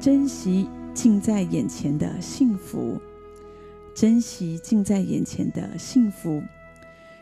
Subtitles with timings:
[0.00, 2.98] 珍惜近在眼前的幸福，
[3.92, 6.42] 珍惜近在眼前的幸福。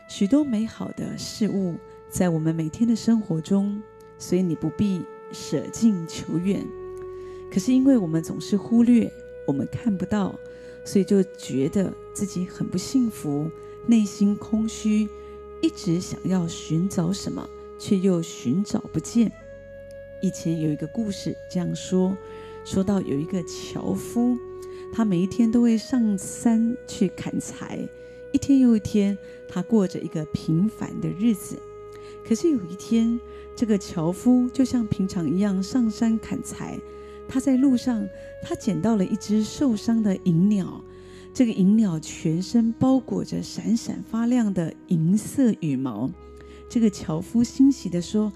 [0.07, 1.75] 许多美好的事物
[2.09, 3.83] 在我们每天的生活中，
[4.17, 5.01] 所以你不必
[5.33, 6.65] 舍近求远。
[7.51, 9.11] 可是因为我们总是忽略，
[9.45, 10.33] 我们看不到，
[10.85, 13.51] 所以就觉得自己很不幸福，
[13.87, 15.09] 内心空虚，
[15.61, 17.45] 一直想要寻找什么，
[17.77, 19.29] 却又寻找不见。
[20.21, 22.15] 以前有一个故事这样说：
[22.65, 24.37] 说到有一个樵夫，
[24.91, 27.79] 他每一天都会上山去砍柴，
[28.31, 31.57] 一天又一天，他过着一个平凡的日子。
[32.23, 33.19] 可是有一天，
[33.55, 36.79] 这个樵夫就像平常一样上山砍柴，
[37.27, 38.07] 他在路上，
[38.43, 40.83] 他捡到了一只受伤的银鸟。
[41.33, 46.09] 这个银鸟全身包裹着闪闪发亮的银色羽毛。
[46.69, 48.31] 这个樵夫欣喜地说。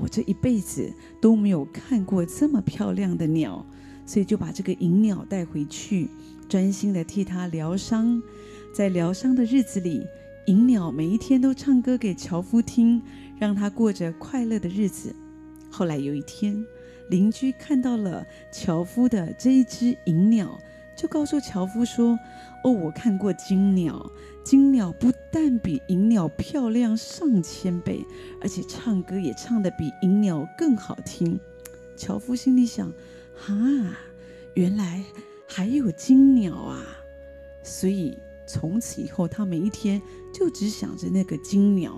[0.00, 3.64] 我这一辈子都没有看过这么漂亮的鸟，
[4.06, 6.08] 所以就把这个银鸟带回去，
[6.48, 8.22] 专心的替它疗伤。
[8.72, 10.06] 在疗伤的日子里，
[10.46, 13.02] 银鸟每一天都唱歌给樵夫听，
[13.38, 15.14] 让他过着快乐的日子。
[15.70, 16.64] 后来有一天，
[17.08, 20.58] 邻居看到了樵夫的这一只银鸟。
[21.00, 22.18] 就告诉樵夫说
[22.62, 24.12] ：“哦，我看过金鸟，
[24.44, 28.04] 金鸟不但比银鸟漂亮上千倍，
[28.42, 31.40] 而且唱歌也唱得比银鸟更好听。”
[31.96, 32.92] 樵夫心里想
[33.34, 33.54] ：“哈，
[34.52, 35.02] 原来
[35.46, 36.84] 还有金鸟啊！”
[37.64, 38.14] 所以
[38.46, 40.02] 从此以后，他每一天
[40.34, 41.94] 就只想着那个金鸟，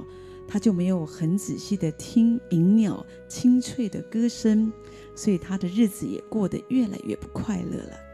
[0.47, 4.73] 他就没有很仔细的听银鸟清脆的歌声，
[5.17, 8.12] 所以他的日子也过得越来越不快乐了。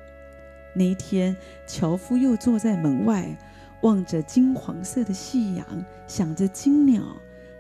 [0.75, 3.37] 那一天，樵夫又坐在门外，
[3.83, 5.67] 望着金黄色的夕阳，
[6.07, 7.03] 想着金鸟，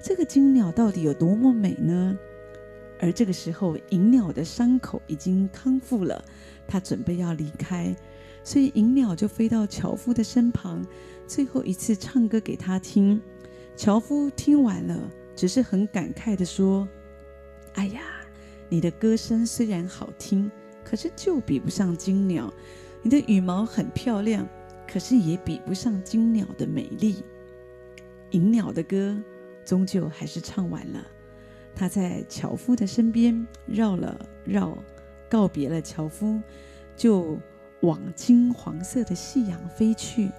[0.00, 2.16] 这个金鸟到底有多么美呢？
[3.00, 6.24] 而这个时候，银鸟的伤口已经康复了，
[6.66, 7.94] 它准备要离开，
[8.42, 10.84] 所以银鸟就飞到樵夫的身旁，
[11.26, 13.20] 最后一次唱歌给他听。
[13.76, 16.88] 樵夫听完了，只是很感慨地说
[17.74, 18.00] ：“哎呀，
[18.68, 20.50] 你的歌声虽然好听，
[20.84, 22.52] 可是就比不上金鸟。”
[23.02, 24.46] 你的羽毛很漂亮，
[24.86, 27.22] 可是也比不上金鸟的美丽。
[28.30, 29.16] 银鸟的歌
[29.64, 31.02] 终究还是唱完了，
[31.74, 34.76] 它在樵夫的身边绕了绕，
[35.30, 36.40] 告别了樵夫，
[36.96, 37.38] 就
[37.80, 40.30] 往金黄色的夕阳飞去。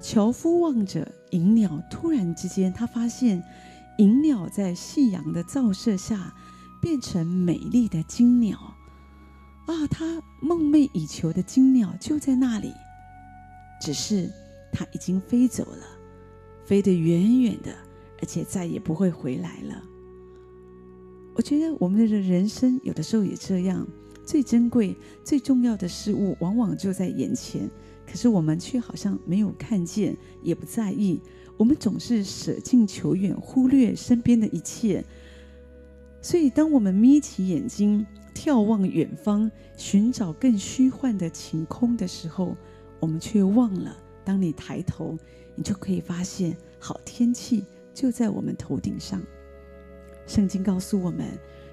[0.00, 3.42] 樵夫望着银鸟，突然之间，他发现
[3.98, 6.34] 银鸟在夕阳的照射下
[6.82, 8.73] 变成美丽的金鸟。
[9.66, 12.72] 啊，他梦寐以求的金鸟就在那里，
[13.80, 14.30] 只是
[14.70, 15.86] 它已经飞走了，
[16.64, 17.74] 飞得远远的，
[18.20, 19.82] 而且再也不会回来了。
[21.34, 23.86] 我觉得我们的人生有的时候也这样，
[24.24, 27.68] 最珍贵、最重要的事物往往就在眼前，
[28.06, 31.20] 可是我们却好像没有看见，也不在意。
[31.56, 35.04] 我们总是舍近求远，忽略身边的一切。
[36.20, 38.04] 所以，当我们眯起眼睛，
[38.44, 42.54] 眺望远方，寻找更虚幻的晴空的时候，
[43.00, 45.16] 我们却忘了：当你抬头，
[45.54, 49.22] 你就可以发现好天气就在我们头顶上。
[50.26, 51.26] 圣经告诉我们，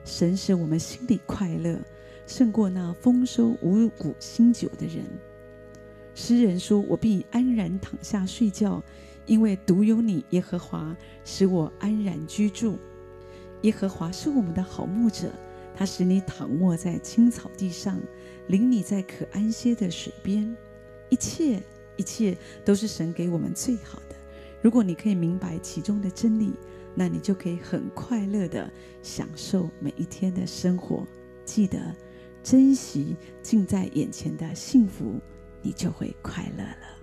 [0.05, 1.77] 神使我们心里快乐，
[2.25, 5.03] 胜过那丰收五谷新酒的人。
[6.15, 8.81] 诗人说：“我必安然躺下睡觉，
[9.25, 10.95] 因为独有你，耶和华，
[11.25, 12.77] 使我安然居住。
[13.63, 15.29] 耶和华是我们的好牧者。”
[15.81, 17.99] 他使你躺卧在青草地上，
[18.49, 20.55] 领你在可安歇的水边。
[21.09, 21.59] 一切
[21.97, 24.15] 一切都是神给我们最好的。
[24.61, 26.53] 如果你可以明白其中的真理，
[26.93, 28.71] 那你就可以很快乐地
[29.01, 31.03] 享受每一天的生活。
[31.45, 31.79] 记得
[32.43, 35.19] 珍惜近在眼前的幸福，
[35.63, 37.00] 你就会快乐了。